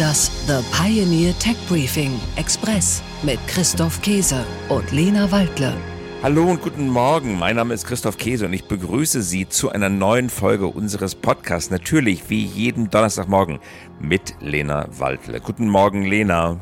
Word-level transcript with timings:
Das 0.00 0.30
The 0.46 0.64
Pioneer 0.72 1.38
Tech 1.40 1.56
Briefing 1.68 2.18
Express 2.36 3.02
mit 3.22 3.38
Christoph 3.46 4.00
Käse 4.00 4.46
und 4.70 4.90
Lena 4.92 5.30
Waldle. 5.30 5.74
Hallo 6.22 6.44
und 6.44 6.62
guten 6.62 6.88
Morgen. 6.88 7.38
Mein 7.38 7.56
Name 7.56 7.74
ist 7.74 7.86
Christoph 7.86 8.16
Käse 8.16 8.46
und 8.46 8.54
ich 8.54 8.64
begrüße 8.64 9.20
Sie 9.20 9.46
zu 9.46 9.68
einer 9.68 9.90
neuen 9.90 10.30
Folge 10.30 10.68
unseres 10.68 11.14
Podcasts. 11.14 11.70
Natürlich 11.70 12.30
wie 12.30 12.42
jeden 12.42 12.88
Donnerstagmorgen 12.88 13.58
mit 14.00 14.36
Lena 14.40 14.86
Waldle. 14.98 15.38
Guten 15.38 15.68
Morgen, 15.68 16.06
Lena. 16.06 16.58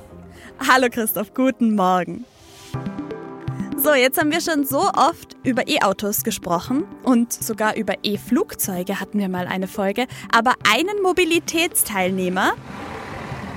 Hallo 0.69 0.89
Christoph, 0.91 1.33
guten 1.33 1.77
Morgen. 1.77 2.25
So, 3.77 3.95
jetzt 3.95 4.19
haben 4.19 4.33
wir 4.33 4.41
schon 4.41 4.67
so 4.67 4.81
oft 4.81 5.37
über 5.45 5.69
E-Autos 5.69 6.25
gesprochen 6.25 6.83
und 7.05 7.33
sogar 7.33 7.77
über 7.77 7.95
E-Flugzeuge 8.03 8.99
hatten 8.99 9.21
wir 9.21 9.29
mal 9.29 9.47
eine 9.47 9.69
Folge. 9.69 10.09
Aber 10.33 10.55
einen 10.69 11.01
Mobilitätsteilnehmer, 11.05 12.55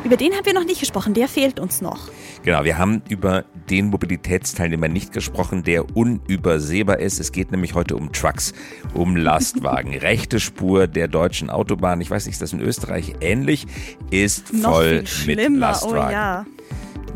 über 0.03 0.17
den 0.17 0.33
haben 0.33 0.45
wir 0.45 0.53
noch 0.53 0.65
nicht 0.65 0.79
gesprochen, 0.79 1.13
der 1.13 1.27
fehlt 1.27 1.59
uns 1.59 1.81
noch. 1.81 2.09
Genau, 2.43 2.63
wir 2.63 2.77
haben 2.77 3.01
über 3.07 3.45
den 3.69 3.87
Mobilitätsteilnehmer 3.87 4.87
nicht 4.87 5.11
gesprochen, 5.13 5.63
der 5.63 5.95
unübersehbar 5.95 6.99
ist. 6.99 7.19
Es 7.19 7.31
geht 7.31 7.51
nämlich 7.51 7.73
heute 7.75 7.95
um 7.95 8.11
Trucks, 8.11 8.53
um 8.93 9.15
Lastwagen. 9.15 9.93
Rechte 9.97 10.39
Spur 10.39 10.87
der 10.87 11.07
deutschen 11.07 11.49
Autobahn, 11.49 12.01
ich 12.01 12.09
weiß 12.09 12.25
nicht, 12.25 12.33
ist 12.33 12.41
das 12.41 12.53
in 12.53 12.61
Österreich 12.61 13.15
ähnlich, 13.21 13.67
ist 14.09 14.49
voll 14.49 15.03
mit 15.25 15.49
Lastwagen. 15.57 16.07
Oh 16.07 16.11
ja 16.11 16.45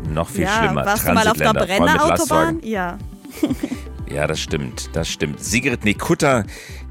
noch 0.08 0.28
viel 0.28 0.44
ja, 0.44 0.58
schlimmer. 0.58 0.86
Warst 0.86 1.06
du 1.06 1.12
mal 1.12 1.28
auf 1.28 1.36
der 1.36 1.52
Brennerautobahn? 1.52 2.60
Ja. 2.62 2.98
ja, 4.08 4.26
das 4.26 4.40
stimmt, 4.40 4.90
das 4.94 5.08
stimmt. 5.08 5.40
Sigrid 5.40 5.84
Nikutta, 5.84 6.44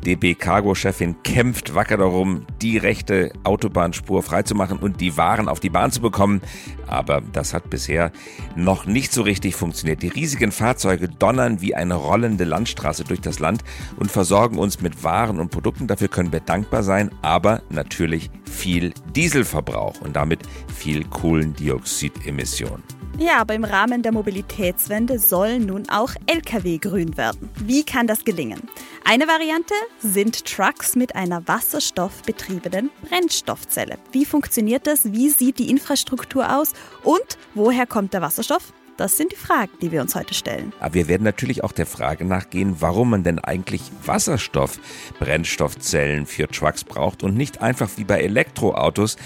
DB 0.05 0.35
Cargo-Chefin, 0.35 1.23
kämpft 1.23 1.73
wacker 1.73 1.97
darum, 1.97 2.45
die 2.61 2.77
rechte 2.77 3.31
Autobahnspur 3.43 4.21
freizumachen 4.21 4.77
und 4.77 4.99
die 5.01 5.17
Waren 5.17 5.47
auf 5.47 5.59
die 5.59 5.69
Bahn 5.69 5.91
zu 5.91 6.01
bekommen. 6.01 6.41
Aber 6.87 7.21
das 7.21 7.53
hat 7.53 7.69
bisher 7.69 8.11
noch 8.55 8.85
nicht 8.85 9.13
so 9.13 9.21
richtig 9.21 9.55
funktioniert. 9.55 10.03
Die 10.03 10.09
riesigen 10.09 10.51
Fahrzeuge 10.51 11.07
donnern 11.07 11.61
wie 11.61 11.73
eine 11.73 11.95
rollende 11.95 12.43
Landstraße 12.43 13.05
durch 13.05 13.21
das 13.21 13.39
Land 13.39 13.63
und 13.97 14.11
versorgen 14.11 14.57
uns 14.57 14.81
mit 14.81 15.03
Waren 15.03 15.39
und 15.39 15.51
Produkten. 15.51 15.87
Dafür 15.87 16.09
können 16.09 16.31
wir 16.31 16.41
dankbar 16.41 16.83
sein, 16.83 17.11
aber 17.21 17.61
natürlich 17.69 18.29
viel 18.49 18.93
Dieselverbrauch 19.15 20.01
und 20.01 20.15
damit 20.15 20.41
viel 20.73 21.05
Kohlendioxidemissionen. 21.05 22.83
Ja, 23.17 23.39
aber 23.39 23.53
im 23.53 23.63
Rahmen 23.63 24.01
der 24.01 24.11
Mobilitätswende 24.11 25.19
sollen 25.19 25.65
nun 25.65 25.87
auch 25.89 26.13
Lkw 26.27 26.79
grün 26.79 27.15
werden. 27.15 27.49
Wie 27.63 27.85
kann 27.85 28.07
das 28.07 28.25
gelingen? 28.25 28.59
Eine 29.05 29.25
Variante 29.25 29.73
sind 29.99 30.43
Trucks 30.45 30.97
mit 30.97 31.15
einer 31.15 31.47
wasserstoffbetriebenen 31.47 32.89
Brennstoffzelle. 33.07 33.99
Wie 34.11 34.25
funktioniert 34.25 34.85
das? 34.85 35.13
Wie 35.13 35.29
sieht 35.29 35.59
die 35.59 35.69
Infrastruktur 35.69 36.57
aus? 36.57 36.73
Und 37.03 37.37
woher 37.53 37.87
kommt 37.87 38.13
der 38.13 38.21
Wasserstoff? 38.21 38.73
Das 38.97 39.15
sind 39.17 39.31
die 39.31 39.37
Fragen, 39.37 39.71
die 39.81 39.93
wir 39.93 40.01
uns 40.01 40.15
heute 40.15 40.33
stellen. 40.33 40.73
Aber 40.79 40.93
wir 40.93 41.07
werden 41.07 41.23
natürlich 41.23 41.63
auch 41.63 41.71
der 41.73 41.85
Frage 41.85 42.25
nachgehen, 42.25 42.77
warum 42.79 43.11
man 43.11 43.23
denn 43.23 43.39
eigentlich 43.39 43.83
Wasserstoff-Brennstoffzellen 44.05 46.25
für 46.25 46.47
Trucks 46.47 46.83
braucht 46.83 47.21
und 47.23 47.35
nicht 47.35 47.61
einfach 47.61 47.89
wie 47.95 48.05
bei 48.05 48.21
Elektroautos 48.21 49.17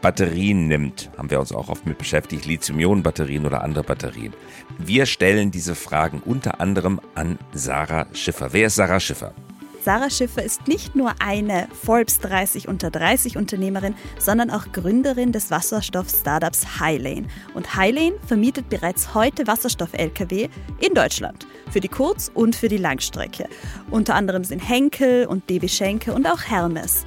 Batterien 0.00 0.68
nimmt, 0.68 1.10
haben 1.16 1.30
wir 1.30 1.40
uns 1.40 1.52
auch 1.52 1.68
oft 1.68 1.84
mit 1.86 1.98
beschäftigt, 1.98 2.46
Lithium-Ionen-Batterien 2.46 3.44
oder 3.46 3.64
andere 3.64 3.82
Batterien. 3.82 4.32
Wir 4.78 5.06
stellen 5.06 5.50
diese 5.50 5.74
Fragen 5.74 6.22
unter 6.24 6.60
anderem 6.60 7.00
an 7.16 7.38
Sarah 7.52 8.06
Schiffer. 8.12 8.52
Wer 8.52 8.68
ist 8.68 8.76
Sarah 8.76 9.00
Schiffer? 9.00 9.34
Sarah 9.82 10.10
Schiffer 10.10 10.42
ist 10.42 10.68
nicht 10.68 10.94
nur 10.94 11.14
eine 11.20 11.66
Forbes 11.82 12.20
30 12.20 12.68
unter 12.68 12.90
30 12.90 13.36
Unternehmerin, 13.36 13.94
sondern 14.18 14.50
auch 14.50 14.70
Gründerin 14.70 15.32
des 15.32 15.50
Wasserstoff-Startups 15.50 16.78
Highlane. 16.78 17.26
Und 17.54 17.74
Highlane 17.74 18.16
vermietet 18.26 18.68
bereits 18.68 19.14
heute 19.14 19.46
Wasserstoff-Lkw 19.46 20.48
in 20.80 20.94
Deutschland 20.94 21.46
für 21.70 21.80
die 21.80 21.88
Kurz- 21.88 22.30
und 22.32 22.54
für 22.54 22.68
die 22.68 22.76
Langstrecke. 22.76 23.48
Unter 23.90 24.14
anderem 24.14 24.44
sind 24.44 24.60
Henkel 24.60 25.26
und 25.26 25.48
DB 25.48 25.68
Schenke 25.68 26.12
und 26.12 26.26
auch 26.26 26.42
Hermes 26.42 27.04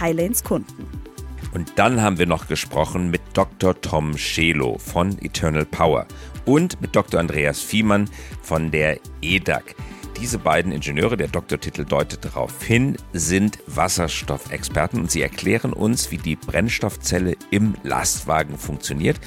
Highlanes 0.00 0.42
Kunden. 0.42 0.95
Und 1.56 1.72
dann 1.76 2.02
haben 2.02 2.18
wir 2.18 2.26
noch 2.26 2.48
gesprochen 2.48 3.10
mit 3.10 3.22
Dr. 3.32 3.80
Tom 3.80 4.18
Schelo 4.18 4.76
von 4.76 5.16
Eternal 5.22 5.64
Power 5.64 6.06
und 6.44 6.78
mit 6.82 6.94
Dr. 6.94 7.18
Andreas 7.18 7.62
Fiemann 7.62 8.10
von 8.42 8.70
der 8.70 9.00
EDAG. 9.22 9.74
Diese 10.18 10.38
beiden 10.38 10.72
Ingenieure, 10.72 11.18
der 11.18 11.28
Doktortitel 11.28 11.84
deutet 11.84 12.24
darauf 12.24 12.62
hin, 12.62 12.96
sind 13.12 13.58
Wasserstoffexperten 13.66 14.98
und 14.98 15.10
sie 15.10 15.20
erklären 15.20 15.74
uns, 15.74 16.10
wie 16.10 16.16
die 16.16 16.36
Brennstoffzelle 16.36 17.36
im 17.50 17.74
Lastwagen 17.82 18.56
funktioniert, 18.56 19.20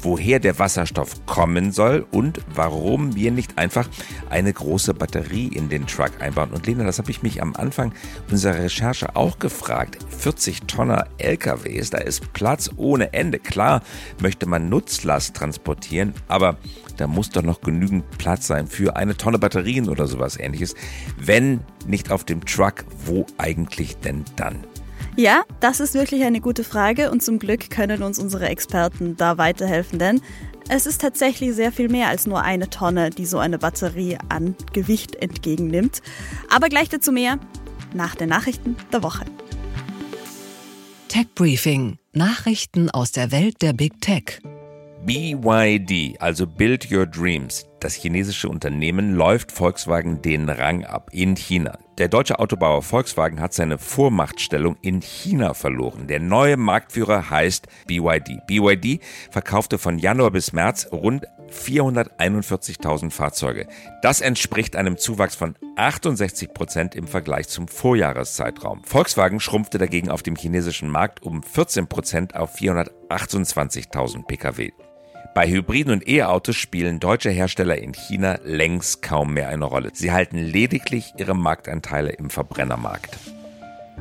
woher 0.00 0.38
der 0.38 0.58
Wasserstoff 0.60 1.26
kommen 1.26 1.72
soll 1.72 2.06
und 2.12 2.40
warum 2.54 3.16
wir 3.16 3.32
nicht 3.32 3.58
einfach 3.58 3.88
eine 4.30 4.52
große 4.52 4.94
Batterie 4.94 5.48
in 5.48 5.68
den 5.68 5.88
Truck 5.88 6.12
einbauen. 6.20 6.50
Und 6.50 6.66
Lena, 6.66 6.84
das 6.84 6.98
habe 6.98 7.10
ich 7.10 7.22
mich 7.22 7.42
am 7.42 7.56
Anfang 7.56 7.92
unserer 8.30 8.62
Recherche 8.62 9.16
auch 9.16 9.40
gefragt. 9.40 9.98
40 10.16 10.62
Tonner 10.62 11.06
LKWs, 11.18 11.90
da 11.90 11.98
ist 11.98 12.32
Platz 12.34 12.70
ohne 12.76 13.12
Ende. 13.12 13.40
Klar 13.40 13.82
möchte 14.20 14.46
man 14.46 14.68
Nutzlast 14.68 15.34
transportieren, 15.34 16.14
aber 16.28 16.56
da 16.96 17.06
muss 17.06 17.30
doch 17.30 17.42
noch 17.42 17.60
genügend 17.60 18.08
Platz 18.16 18.46
sein 18.46 18.68
für 18.68 18.96
eine 18.96 19.16
Tonne 19.16 19.38
Batterien 19.38 19.88
oder 19.88 20.06
sowas 20.06 20.35
ähnliches. 20.38 20.74
Wenn 21.18 21.60
nicht 21.86 22.10
auf 22.10 22.24
dem 22.24 22.44
Truck, 22.44 22.84
wo 23.04 23.26
eigentlich 23.38 23.96
denn 23.98 24.24
dann? 24.36 24.64
Ja, 25.16 25.44
das 25.60 25.80
ist 25.80 25.94
wirklich 25.94 26.24
eine 26.24 26.40
gute 26.40 26.62
Frage 26.62 27.10
und 27.10 27.22
zum 27.22 27.38
Glück 27.38 27.70
können 27.70 28.02
uns 28.02 28.18
unsere 28.18 28.48
Experten 28.48 29.16
da 29.16 29.38
weiterhelfen, 29.38 29.98
denn 29.98 30.20
es 30.68 30.84
ist 30.84 31.00
tatsächlich 31.00 31.54
sehr 31.54 31.72
viel 31.72 31.88
mehr 31.88 32.08
als 32.08 32.26
nur 32.26 32.42
eine 32.42 32.68
Tonne, 32.68 33.10
die 33.10 33.24
so 33.24 33.38
eine 33.38 33.58
Batterie 33.58 34.18
an 34.28 34.56
Gewicht 34.72 35.16
entgegennimmt. 35.16 36.02
Aber 36.50 36.68
gleich 36.68 36.88
dazu 36.88 37.12
mehr 37.12 37.38
nach 37.94 38.14
den 38.14 38.28
Nachrichten 38.28 38.76
der 38.92 39.02
Woche. 39.02 39.24
Tech 41.08 41.28
Briefing: 41.34 41.98
Nachrichten 42.12 42.90
aus 42.90 43.12
der 43.12 43.30
Welt 43.30 43.62
der 43.62 43.72
Big 43.72 44.00
Tech. 44.00 44.40
BYD, 45.06 46.20
also 46.20 46.48
Build 46.48 46.90
Your 46.90 47.06
Dreams, 47.06 47.64
das 47.78 47.94
chinesische 47.94 48.48
Unternehmen, 48.48 49.14
läuft 49.14 49.52
Volkswagen 49.52 50.20
den 50.20 50.48
Rang 50.48 50.84
ab 50.84 51.10
in 51.12 51.36
China. 51.36 51.78
Der 51.98 52.08
deutsche 52.08 52.40
Autobauer 52.40 52.82
Volkswagen 52.82 53.38
hat 53.38 53.54
seine 53.54 53.78
Vormachtstellung 53.78 54.76
in 54.82 55.00
China 55.00 55.54
verloren. 55.54 56.08
Der 56.08 56.18
neue 56.18 56.56
Marktführer 56.56 57.30
heißt 57.30 57.68
BYD. 57.86 58.48
BYD 58.48 59.00
verkaufte 59.30 59.78
von 59.78 60.00
Januar 60.00 60.32
bis 60.32 60.52
März 60.52 60.88
rund 60.90 61.24
441.000 61.52 63.12
Fahrzeuge. 63.12 63.68
Das 64.02 64.20
entspricht 64.20 64.74
einem 64.74 64.98
Zuwachs 64.98 65.36
von 65.36 65.54
68 65.76 66.52
Prozent 66.52 66.96
im 66.96 67.06
Vergleich 67.06 67.46
zum 67.46 67.68
Vorjahreszeitraum. 67.68 68.82
Volkswagen 68.82 69.38
schrumpfte 69.38 69.78
dagegen 69.78 70.10
auf 70.10 70.24
dem 70.24 70.34
chinesischen 70.34 70.90
Markt 70.90 71.22
um 71.22 71.44
14 71.44 71.86
Prozent 71.86 72.34
auf 72.34 72.56
428.000 72.56 74.26
Pkw. 74.26 74.72
Bei 75.36 75.50
Hybriden 75.50 75.92
und 75.92 76.08
E-Autos 76.08 76.56
spielen 76.56 76.98
deutsche 76.98 77.28
Hersteller 77.28 77.76
in 77.76 77.92
China 77.92 78.38
längst 78.42 79.02
kaum 79.02 79.34
mehr 79.34 79.50
eine 79.50 79.66
Rolle. 79.66 79.90
Sie 79.92 80.10
halten 80.10 80.38
lediglich 80.38 81.12
ihre 81.18 81.36
Marktanteile 81.36 82.08
im 82.08 82.30
Verbrennermarkt. 82.30 83.18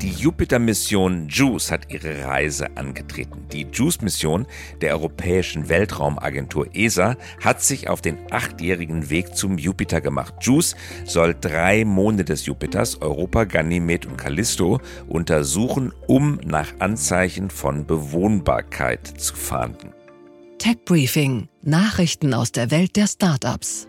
Die 0.01 0.11
Jupiter-Mission 0.11 1.27
JUICE 1.27 1.71
hat 1.71 1.91
ihre 1.91 2.23
Reise 2.23 2.77
angetreten. 2.77 3.47
Die 3.51 3.67
JUICE-Mission 3.69 4.47
der 4.79 4.93
Europäischen 4.93 5.67
Weltraumagentur 5.67 6.73
ESA 6.73 7.17
hat 7.43 7.61
sich 7.61 7.89
auf 7.89 7.99
den 7.99 8.17
achtjährigen 8.31 9.09
Weg 9.09 9.35
zum 9.35 9.57
Jupiter 9.57 9.99
gemacht. 9.99 10.35
JUICE 10.39 10.77
soll 11.03 11.35
drei 11.41 11.83
Monde 11.83 12.23
des 12.23 12.45
Jupiters, 12.45 13.01
Europa, 13.01 13.43
Ganymed 13.43 14.05
und 14.05 14.15
Callisto, 14.15 14.79
untersuchen, 15.09 15.91
um 16.07 16.39
nach 16.45 16.79
Anzeichen 16.79 17.49
von 17.49 17.85
Bewohnbarkeit 17.85 19.05
zu 19.05 19.35
fahnden. 19.35 19.91
Tech 20.57 20.77
Briefing: 20.85 21.49
Nachrichten 21.61 22.33
aus 22.33 22.51
der 22.51 22.71
Welt 22.71 22.95
der 22.95 23.07
Startups. 23.07 23.87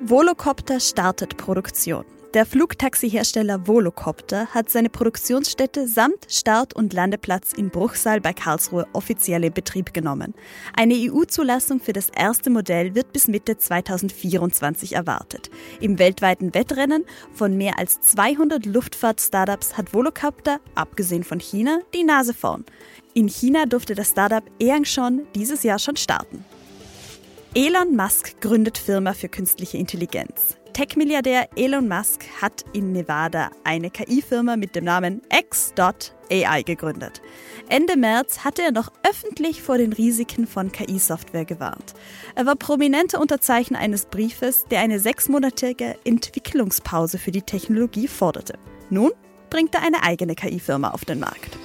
Volocopter 0.00 0.80
startet 0.80 1.36
Produktion. 1.36 2.04
Der 2.32 2.46
Flugtaxihersteller 2.46 3.66
Volocopter 3.66 4.46
hat 4.48 4.70
seine 4.70 4.88
Produktionsstätte 4.88 5.88
samt 5.88 6.26
Start- 6.28 6.74
und 6.74 6.92
Landeplatz 6.92 7.52
in 7.52 7.70
Bruchsal 7.70 8.20
bei 8.20 8.32
Karlsruhe 8.32 8.86
offiziell 8.92 9.44
in 9.44 9.52
Betrieb 9.52 9.94
genommen. 9.94 10.34
Eine 10.76 10.94
EU-Zulassung 10.94 11.80
für 11.80 11.92
das 11.92 12.10
erste 12.10 12.50
Modell 12.50 12.94
wird 12.94 13.12
bis 13.12 13.26
Mitte 13.26 13.56
2024 13.56 14.94
erwartet. 14.94 15.50
Im 15.80 15.98
weltweiten 15.98 16.54
Wettrennen 16.54 17.04
von 17.32 17.56
mehr 17.56 17.78
als 17.78 18.00
200 18.00 18.66
Luftfahrt-Startups 18.66 19.76
hat 19.76 19.92
Volocopter, 19.92 20.60
abgesehen 20.74 21.24
von 21.24 21.40
China, 21.40 21.80
die 21.94 22.04
Nase 22.04 22.34
vorn. 22.34 22.64
In 23.16 23.30
China 23.30 23.64
durfte 23.64 23.94
das 23.94 24.10
Startup 24.10 24.44
Eangshon 24.60 25.26
dieses 25.34 25.62
Jahr 25.62 25.78
schon 25.78 25.96
starten. 25.96 26.44
Elon 27.54 27.96
Musk 27.96 28.38
gründet 28.42 28.76
Firma 28.76 29.14
für 29.14 29.30
künstliche 29.30 29.78
Intelligenz. 29.78 30.58
Tech-Milliardär 30.74 31.48
Elon 31.56 31.88
Musk 31.88 32.26
hat 32.42 32.66
in 32.74 32.92
Nevada 32.92 33.48
eine 33.64 33.88
KI-Firma 33.88 34.58
mit 34.58 34.76
dem 34.76 34.84
Namen 34.84 35.22
X.AI 35.32 36.62
gegründet. 36.64 37.22
Ende 37.70 37.96
März 37.96 38.44
hatte 38.44 38.60
er 38.60 38.72
noch 38.72 38.92
öffentlich 39.02 39.62
vor 39.62 39.78
den 39.78 39.94
Risiken 39.94 40.46
von 40.46 40.70
KI-Software 40.70 41.46
gewarnt. 41.46 41.94
Er 42.34 42.44
war 42.44 42.56
prominenter 42.56 43.18
Unterzeichner 43.18 43.78
eines 43.78 44.04
Briefes, 44.04 44.66
der 44.70 44.80
eine 44.80 45.00
sechsmonatige 45.00 45.96
Entwicklungspause 46.04 47.16
für 47.16 47.30
die 47.30 47.40
Technologie 47.40 48.08
forderte. 48.08 48.58
Nun 48.90 49.12
bringt 49.48 49.74
er 49.74 49.80
eine 49.80 50.02
eigene 50.02 50.34
KI-Firma 50.34 50.90
auf 50.90 51.06
den 51.06 51.20
Markt. 51.20 51.55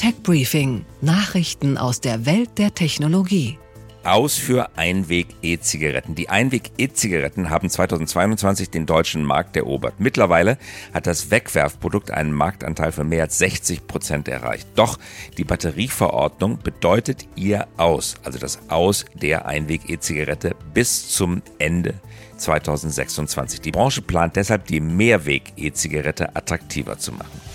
Tech 0.00 0.22
Briefing: 0.22 0.86
Nachrichten 1.02 1.76
aus 1.76 2.00
der 2.00 2.24
Welt 2.24 2.56
der 2.56 2.74
Technologie 2.74 3.58
aus 4.02 4.36
für 4.36 4.70
Einweg-E-Zigaretten. 4.78 6.14
Die 6.14 6.30
Einweg-E-Zigaretten 6.30 7.50
haben 7.50 7.68
2022 7.68 8.70
den 8.70 8.86
deutschen 8.86 9.22
Markt 9.22 9.58
erobert. 9.58 9.96
Mittlerweile 9.98 10.56
hat 10.94 11.06
das 11.06 11.30
Wegwerfprodukt 11.30 12.10
einen 12.10 12.32
Marktanteil 12.32 12.92
von 12.92 13.10
mehr 13.10 13.24
als 13.24 13.36
60 13.36 13.86
Prozent 13.86 14.26
erreicht. 14.26 14.68
Doch 14.74 14.98
die 15.36 15.44
Batterieverordnung 15.44 16.60
bedeutet 16.60 17.26
ihr 17.36 17.66
Aus, 17.76 18.14
also 18.24 18.38
das 18.38 18.58
Aus 18.70 19.04
der 19.20 19.44
Einweg-E-Zigarette 19.44 20.56
bis 20.72 21.10
zum 21.10 21.42
Ende 21.58 21.92
2026. 22.38 23.60
Die 23.60 23.70
Branche 23.70 24.00
plant 24.00 24.36
deshalb, 24.36 24.66
die 24.66 24.80
Mehrweg-E-Zigarette 24.80 26.34
attraktiver 26.34 26.96
zu 26.98 27.12
machen. 27.12 27.49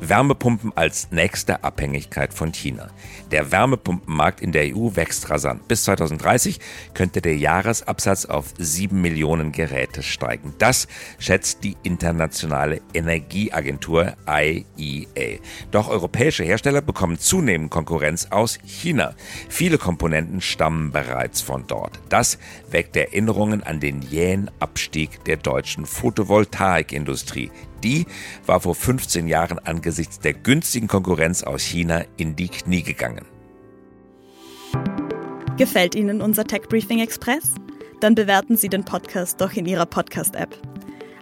Wärmepumpen 0.00 0.72
als 0.74 1.10
nächste 1.10 1.64
Abhängigkeit 1.64 2.34
von 2.34 2.52
China. 2.52 2.88
Der 3.30 3.50
Wärmepumpenmarkt 3.50 4.40
in 4.40 4.52
der 4.52 4.76
EU 4.76 4.94
wächst 4.94 5.30
rasant. 5.30 5.66
Bis 5.68 5.84
2030 5.84 6.60
könnte 6.94 7.20
der 7.20 7.36
Jahresabsatz 7.36 8.26
auf 8.26 8.52
7 8.58 9.00
Millionen 9.00 9.52
Geräte 9.52 10.02
steigen. 10.02 10.54
Das 10.58 10.86
schätzt 11.18 11.64
die 11.64 11.76
internationale 11.82 12.80
Energieagentur 12.94 14.14
IEA. 14.28 15.38
Doch 15.70 15.88
europäische 15.88 16.44
Hersteller 16.44 16.82
bekommen 16.82 17.18
zunehmend 17.18 17.70
Konkurrenz 17.70 18.28
aus 18.30 18.58
China. 18.64 19.14
Viele 19.48 19.78
Komponenten 19.78 20.40
stammen 20.40 20.92
bereits 20.92 21.40
von 21.40 21.66
dort. 21.66 21.98
Das 22.08 22.38
weckt 22.70 22.96
Erinnerungen 22.96 23.62
an 23.62 23.80
den 23.80 24.02
jähen 24.02 24.50
Abstieg 24.60 25.24
der 25.24 25.36
deutschen 25.36 25.86
Photovoltaikindustrie. 25.86 27.50
Die 27.82 28.06
war 28.46 28.60
vor 28.60 28.74
15 28.74 29.28
Jahren 29.28 29.58
angesichts 29.58 30.18
der 30.18 30.34
günstigen 30.34 30.88
Konkurrenz 30.88 31.42
aus 31.42 31.62
China 31.62 32.04
in 32.16 32.36
die 32.36 32.48
Knie 32.48 32.82
gegangen. 32.82 33.24
Gefällt 35.56 35.94
Ihnen 35.94 36.20
unser 36.20 36.44
Tech 36.44 36.62
Briefing 36.68 37.00
Express? 37.00 37.54
Dann 38.00 38.14
bewerten 38.14 38.56
Sie 38.56 38.68
den 38.68 38.84
Podcast 38.84 39.40
doch 39.40 39.52
in 39.54 39.64
Ihrer 39.66 39.86
Podcast-App. 39.86 40.54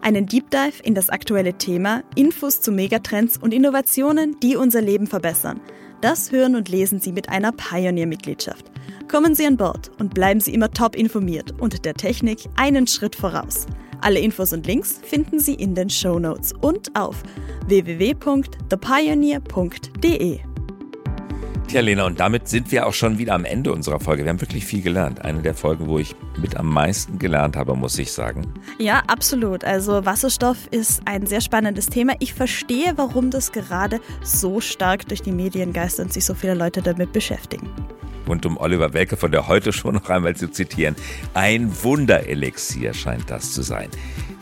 Einen 0.01 0.27
Deep 0.27 0.51
Dive 0.51 0.83
in 0.83 0.95
das 0.95 1.09
aktuelle 1.09 1.57
Thema, 1.57 2.03
Infos 2.15 2.61
zu 2.61 2.73
Megatrends 2.73 3.39
und 3.39 3.55
Innovationen, 3.55 4.37
die 4.43 4.57
unser 4.57 4.83
Leben 4.83 5.07
verbessern. 5.07 5.61
Das 6.01 6.33
hören 6.33 6.57
und 6.57 6.69
lesen 6.69 7.01
Sie 7.01 7.13
mit 7.13 7.29
einer 7.29 7.53
Pioneer-Mitgliedschaft. 7.53 8.71
Kommen 9.09 9.35
Sie 9.35 9.47
an 9.47 9.57
Bord 9.57 9.91
und 9.99 10.13
bleiben 10.13 10.41
Sie 10.41 10.53
immer 10.53 10.71
top 10.71 10.97
informiert 10.97 11.55
und 11.59 11.85
der 11.85 11.95
Technik 11.95 12.41
einen 12.57 12.87
Schritt 12.87 13.17
voraus. 13.17 13.67
Alle 14.05 14.21
Infos 14.21 14.53
und 14.53 14.67
Links 14.67 15.01
finden 15.03 15.41
Sie 15.41 15.55
in 15.55 15.75
den 15.75 15.89
Show 15.89 16.19
Notes 16.19 16.53
und 16.61 16.95
auf 16.95 17.23
www.thepioneer.de. 17.69 20.41
Tja, 21.67 21.81
Lena, 21.81 22.05
und 22.05 22.21
damit 22.21 22.47
sind 22.47 22.71
wir 22.71 22.87
auch 22.87 22.93
schon 22.93 23.17
wieder 23.17 23.33
am 23.33 23.47
Ende 23.47 23.73
unserer 23.73 23.99
Folge. 23.99 24.25
Wir 24.25 24.29
haben 24.29 24.43
wirklich 24.43 24.67
viel 24.67 24.83
gelernt. 24.83 25.25
Eine 25.25 25.41
der 25.41 25.55
Folgen, 25.55 25.89
wo 25.89 25.99
ich 25.99 26.15
mit 26.37 26.55
am 26.59 26.67
meisten 26.67 27.19
gelernt 27.19 27.57
habe, 27.57 27.75
muss 27.77 27.99
ich 27.99 28.13
sagen. 28.13 28.53
Ja, 28.79 29.03
absolut. 29.07 29.65
Also 29.65 30.05
Wasserstoff 30.05 30.59
ist 30.71 31.01
ein 31.07 31.25
sehr 31.25 31.41
spannendes 31.41 31.87
Thema. 31.87 32.13
Ich 32.19 32.35
verstehe, 32.35 32.93
warum 32.97 33.31
das 33.31 33.53
gerade 33.53 34.03
so 34.23 34.61
stark 34.61 35.09
durch 35.09 35.23
die 35.23 35.33
Medien 35.33 35.73
geistert 35.73 36.09
und 36.09 36.13
sich 36.13 36.27
so 36.27 36.35
viele 36.35 36.53
Leute 36.53 36.83
damit 36.83 37.15
beschäftigen 37.15 37.71
und 38.27 38.47
um 38.47 38.57
Oliver 38.57 38.93
Welke 38.93 39.17
von 39.17 39.33
der 39.33 39.49
Heute 39.49 39.73
schon 39.73 39.95
noch 39.95 40.09
einmal 40.09 40.37
zu 40.37 40.51
zitieren, 40.51 40.97
ein 41.35 41.71
Wunderelixier 41.83 42.95
scheint 42.95 43.31
das 43.31 43.53
zu 43.53 43.63
sein. 43.63 43.89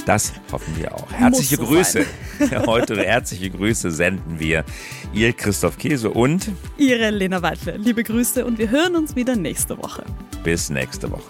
Das 0.06 0.32
hoffen 0.50 0.76
wir 0.76 0.94
auch. 0.94 1.10
Herzliche 1.12 1.56
so 1.56 1.64
Grüße. 1.64 2.04
Heute 2.66 2.96
herzliche 2.96 3.50
Grüße 3.50 3.90
senden 3.90 4.40
wir 4.40 4.64
ihr 5.12 5.32
Christoph 5.32 5.78
Käse 5.78 6.10
und 6.10 6.50
ihre 6.76 7.10
Lena 7.10 7.40
Waldle. 7.42 7.76
Liebe 7.76 8.02
Grüße 8.02 8.44
und 8.44 8.58
wir 8.58 8.70
hören 8.70 8.96
uns 8.96 9.14
wieder 9.14 9.36
nächste 9.36 9.78
Woche. 9.78 10.04
Bis 10.42 10.70
nächste 10.70 11.10
Woche. 11.10 11.22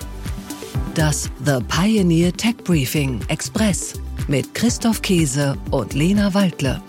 Das 0.95 1.31
The 1.45 1.59
Pioneer 1.69 2.33
Tech 2.33 2.57
Briefing 2.65 3.21
Express 3.29 3.95
mit 4.29 4.55
Christoph 4.55 5.03
Käse 5.03 5.57
und 5.71 5.95
Lena 5.95 6.33
Waldle. 6.33 6.81